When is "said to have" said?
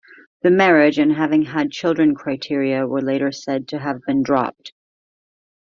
3.31-4.01